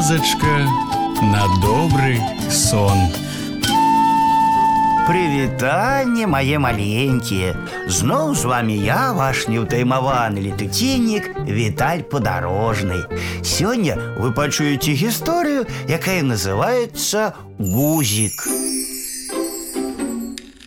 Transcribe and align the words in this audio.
казачка 0.00 0.56
на 1.22 1.44
добрый 1.60 2.18
сон. 2.50 2.98
Прывітанне 5.06 6.26
мае 6.26 6.58
маленькія. 6.58 7.52
Зноў 7.86 8.32
з 8.34 8.48
вами 8.48 8.72
я, 8.72 9.12
ваш 9.12 9.44
неўтаймаваны 9.52 10.40
летуціннік 10.48 11.28
Віталь 11.44 12.08
падарожны. 12.08 13.04
Сёння 13.44 14.00
вы 14.16 14.32
пачуеце 14.32 14.96
гісторыю, 14.96 15.68
якая 15.86 16.24
называецца 16.24 17.36
гузік. 17.60 18.48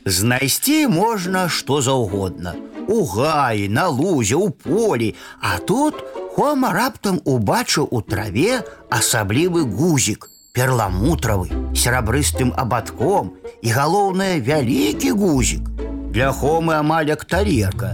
Знайсці 0.06 0.86
можна 0.88 1.50
што 1.50 1.82
заўгодна. 1.82 2.54
У 2.88 3.06
гаі, 3.06 3.70
на 3.70 3.88
лузе, 3.88 4.36
у 4.36 4.50
полі, 4.50 5.16
а 5.42 5.60
тут 5.60 5.96
Хома 6.40 6.72
раптам 6.72 7.20
убачыў 7.26 7.88
у 7.92 8.00
траве 8.02 8.62
асаблівы 8.90 9.66
гузік, 9.68 10.30
перламутравы, 10.56 11.50
серабрыстым 11.76 12.54
абадком 12.56 13.34
і 13.62 13.70
галоўнае 13.76 14.40
вялікі 14.40 15.12
гузік. 15.20 15.68
Для 16.16 16.32
хомы 16.32 16.74
амаль 16.80 17.12
як 17.12 17.26
талерка. 17.26 17.92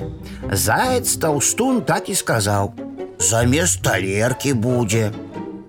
Заяц 0.52 1.18
таўстун 1.18 1.82
так 1.82 2.10
і 2.10 2.16
сказаў: « 2.16 3.20
Замест 3.20 3.82
талеркі 3.82 4.54
будзе. 4.54 5.12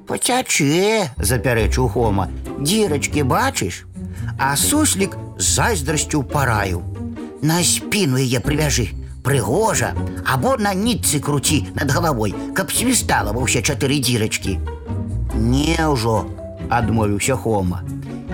Пацячэ, 0.06 1.10
запярэчыў 1.18 1.88
Хома, 1.88 2.28
дзірачкі 2.60 3.22
бачыш, 3.22 3.86
А 4.38 4.56
суслік 4.56 5.16
з 5.38 5.44
зайздрасцю 5.56 6.22
параю. 6.22 6.82
На 7.42 7.64
спіну 7.64 8.20
яе 8.20 8.40
прывяжы, 8.40 8.92
прыгожа, 9.22 9.92
або 10.24 10.56
на 10.56 10.74
нітцы 10.74 11.20
круці 11.20 11.66
над 11.74 11.90
галавой, 11.90 12.34
каб 12.54 12.70
свістала 12.70 13.34
ва 13.34 13.42
ўсе 13.42 13.62
чатыры 13.62 13.98
дзірачкі. 13.98 14.58
Не 15.34 15.76
ўжо, 15.82 16.26
адмовіўся 16.70 17.36
Хома 17.36 17.82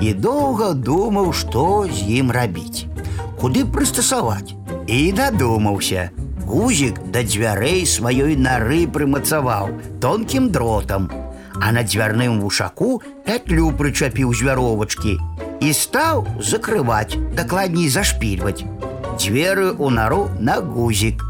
і 0.02 0.12
доўга 0.14 0.72
думаў, 0.74 1.32
што 1.32 1.86
з 1.86 2.20
ім 2.20 2.30
рабіць. 2.34 2.90
Куды 3.38 3.64
прыстасаваць? 3.64 4.54
І 4.86 5.12
дадумаўся. 5.12 6.10
Гузік 6.46 6.98
да 7.14 7.22
дзвярэй 7.22 7.86
сваёй 7.86 8.34
нары 8.36 8.84
прымацаваў 8.90 9.70
тонкім 10.02 10.50
дротам, 10.50 11.08
а 11.56 11.72
на 11.72 11.86
дзвярным 11.86 12.40
вушаку 12.42 13.00
пятлю 13.24 13.70
прычапіў 13.78 14.34
з 14.34 14.48
вяровачкі 14.50 15.14
і 15.62 15.72
стаў 15.72 16.26
закрываць, 16.42 17.16
дакладней 17.38 17.88
зашпільваць. 17.88 18.66
Дзверы 19.18 19.72
ў 19.76 19.88
нару 19.90 20.28
на 20.38 20.60
гузік. 20.60 21.24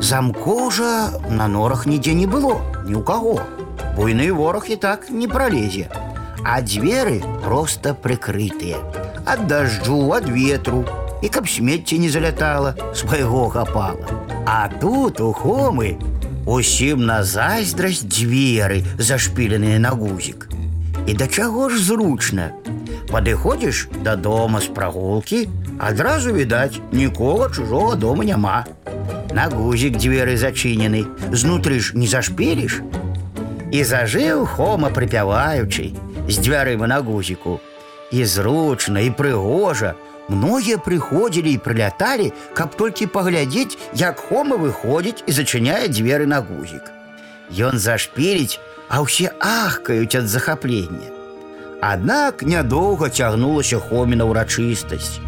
Замкоў 0.00 0.70
жа 0.70 0.92
на 1.30 1.48
норах 1.48 1.86
нідзе 1.86 2.14
не 2.14 2.26
было, 2.26 2.60
ні 2.84 2.98
ў 2.98 3.02
каго. 3.02 3.40
Буйны 3.96 4.32
вораг 4.32 4.66
і 4.68 4.76
так 4.76 5.10
не 5.10 5.28
пролезе. 5.28 5.88
А 6.44 6.60
дзверы 6.60 7.22
проста 7.44 7.94
прыкрытыя. 7.94 8.82
Ад 9.24 9.46
дажджу, 9.46 10.12
ад 10.12 10.28
ветру, 10.28 10.84
і 11.22 11.28
каб 11.28 11.48
смецце 11.48 11.96
не 11.96 12.10
залятала, 12.10 12.74
свайго 12.94 13.48
хапала. 13.48 14.04
А 14.46 14.68
тут 14.68 15.20
у 15.20 15.32
хомы 15.32 15.96
усім 16.44 17.06
на 17.08 17.22
зайздрасць 17.24 18.04
дзверы, 18.04 18.84
зашпіленыя 18.98 19.78
на 19.78 19.96
гузік. 19.96 20.50
І 21.06 21.14
да 21.14 21.26
чаго 21.26 21.70
ж 21.70 21.80
зручна. 21.80 22.52
Падыходзіш 23.08 23.88
да 24.04 24.16
дома 24.16 24.60
з 24.60 24.68
прагулкі, 24.68 25.48
адразу 25.78 26.32
відаць, 26.32 26.80
нікога 26.92 27.50
чужого 27.50 27.94
дома 27.96 28.24
няма. 28.24 28.64
На 29.34 29.48
гузік 29.50 29.98
дзверы 29.98 30.36
зачынены, 30.36 31.04
знутры 31.32 31.80
ж 31.80 31.98
не 31.98 32.06
зашпіліш. 32.06 32.80
І 33.74 33.82
зажыў 33.82 34.46
хома 34.46 34.90
прыпяваючы 34.94 35.90
з 36.28 36.34
дзвярыма 36.38 36.86
на 36.86 37.00
гузіку. 37.00 37.60
І 38.12 38.24
зручна 38.24 39.00
і 39.00 39.10
прыгожа, 39.10 39.94
Многія 40.28 40.78
прыходзілі 40.80 41.52
і 41.52 41.60
прыляталі, 41.60 42.32
каб 42.56 42.76
толькі 42.80 43.06
паглядзець, 43.12 43.76
як 43.92 44.18
хома 44.18 44.56
выходзіць 44.56 45.20
і 45.28 45.32
зачыняе 45.36 45.88
дзверы 45.92 46.24
на 46.24 46.40
гузік. 46.40 46.88
Ён 47.52 47.76
зашпіліць, 47.76 48.56
а 48.88 49.04
ўсе 49.04 49.28
ахкаюць 49.36 50.16
ад 50.16 50.28
захаплення. 50.28 51.12
Аднак 51.84 52.40
нядоўга 52.40 53.12
цягнулася 53.12 53.76
хоміна 53.76 54.24
ўрачыстасць. 54.24 55.20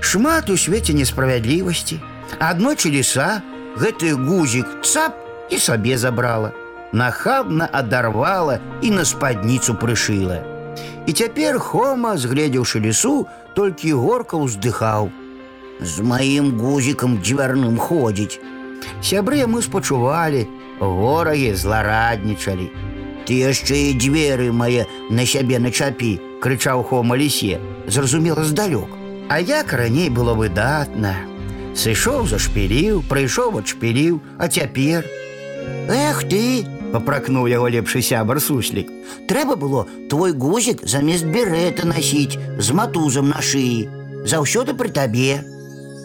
Шмат 0.00 0.50
у 0.50 0.56
свеце 0.56 0.92
несправядлівасці. 0.92 2.00
Аднойчы 2.38 2.90
ліса 2.90 3.42
гэты 3.76 4.12
гузік 4.12 4.82
цап 4.82 5.16
і 5.50 5.58
сабе 5.58 5.98
забрала. 5.98 6.52
Нахабна 6.92 7.68
адарвала 7.72 8.60
і 8.82 8.90
на 8.90 9.04
спадніцу 9.04 9.74
прышыла. 9.74 10.42
І 11.06 11.12
цяпер 11.12 11.58
Хома, 11.58 12.16
згледзеўшы 12.16 12.80
лесу, 12.84 13.26
толькі 13.56 13.92
горка 13.92 14.36
ўздыхаў. 14.36 15.10
З 15.80 16.04
маім 16.04 16.58
гузікам 16.60 17.18
дзвярным 17.24 17.76
ходзіць. 17.78 18.38
Сябры 19.02 19.46
мы 19.46 19.62
спачувалі, 19.62 20.46
ворагі 20.78 21.54
злараднічалі. 21.54 22.70
Ты 23.26 23.38
яшчэ 23.40 23.90
і 23.90 23.98
дзверы 23.98 24.52
мае 24.52 24.86
на 25.10 25.26
сябе 25.26 25.58
начапі, 25.58 26.18
крычаў 26.42 26.82
Хома 26.86 27.16
лісе, 27.16 27.58
зразумела 27.86 28.44
здалёк. 28.44 28.95
А 29.28 29.40
як 29.40 29.72
раней 29.72 30.10
было 30.10 30.34
выдатна. 30.34 31.14
Сышоў 31.74 32.26
зашпіліў, 32.28 33.00
прыйшоў 33.08 33.62
адшпіліў, 33.62 34.20
а 34.38 34.48
цяпер. 34.48 35.08
Эх 35.88 36.24
ты, 36.28 36.66
попракнуў 36.92 37.48
яго 37.48 37.68
лепшы 37.72 38.02
сябар 38.02 38.40
суслік. 38.40 38.92
Трэба 39.28 39.56
было 39.56 39.86
твой 40.10 40.32
гузік 40.32 40.84
замест 40.84 41.24
берета 41.24 41.88
насіць 41.88 42.36
з 42.58 42.76
матузам 42.76 43.32
на 43.32 43.40
шыі. 43.40 43.88
Заўсёды 44.28 44.76
пры 44.76 44.92
табе. 44.92 45.40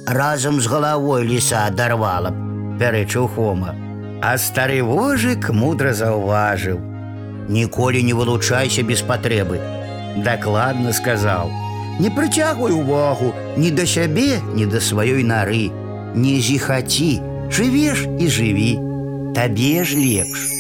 Разам 0.08 0.62
з 0.62 0.72
галавой 0.72 1.28
ліса 1.28 1.68
адарвала, 1.68 2.32
пярэчыў 2.80 3.28
Хома. 3.36 3.76
А 4.24 4.38
стары 4.40 4.82
вожык 4.82 5.52
мудра 5.52 5.94
заўважыў: 5.94 6.80
Ніколі 7.50 8.02
не 8.04 8.14
вылучайся 8.14 8.84
без 8.84 9.04
патрэбы. 9.04 9.60
Дакладна 10.24 10.94
сказаў: 10.94 11.52
Не 12.00 12.10
прыцягвай 12.10 12.74
увагу 12.74 13.34
ні 13.58 13.72
да 13.72 13.86
сябе, 13.86 14.38
ні 14.54 14.66
да 14.66 14.78
сваёй 14.78 15.24
нары. 15.24 15.72
Не 16.14 16.38
зіхаці, 16.42 17.22
жывеш 17.50 18.06
і 18.20 18.30
жыві. 18.30 18.72
Табе 19.34 19.84
ж 19.84 19.98
лепш. 19.98 20.58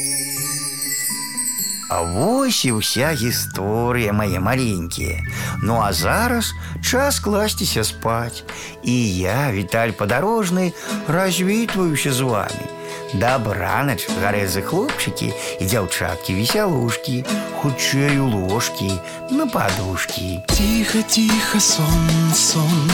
А 1.89 2.01
вось 2.01 2.65
і 2.65 2.75
ўся 2.75 3.13
гісторыя 3.15 4.11
мае 4.11 4.43
маленькія. 4.43 5.23
Ну 5.63 5.79
а 5.79 5.93
зараз 5.93 6.51
час 6.83 7.19
класціся 7.19 7.83
спаць. 7.83 8.43
І 8.83 9.17
я, 9.17 9.51
Віталь 9.53 9.95
падарожны, 9.95 10.73
развітваюся 11.07 12.11
з 12.11 12.21
вами. 12.21 12.65
Дабранач 13.13 14.07
гарэзы 14.21 14.61
хлопчыкі 14.61 15.31
і 15.31 15.63
дзяўчаткі 15.63 16.35
весялушкі, 16.37 17.23
хутчэй 17.61 18.19
у 18.19 18.27
ложкі, 18.27 18.91
на 19.31 19.47
падушкі. 19.47 20.43
Тихо, 20.51 21.01
тихо, 21.07 21.59
сон, 21.59 22.33
сон, 22.35 22.89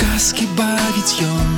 казкі 0.00 0.48
бавіць 0.56 1.20
ён, 1.20 1.50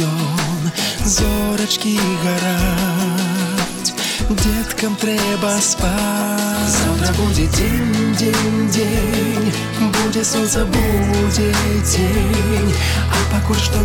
ён, 0.00 0.72
зорачкі 1.04 1.98
гараць. 2.24 3.92
Деткам 4.26 4.96
трэба 4.96 5.60
спаць. 5.60 6.66
Завтра 6.66 7.12
будзе 7.14 7.46
дзень, 7.46 8.14
дзень, 8.18 8.68
дзень, 8.74 9.52
будзе 9.94 10.24
сонца, 10.24 10.64
будзе 10.64 11.52
дзень, 11.84 12.74
а 13.06 13.18
пакуль 13.30 13.60
што 13.60 13.78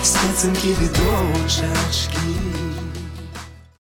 ночачка, 0.00 0.04
спецынкі 0.04 0.76
відочачкі. 0.80 2.59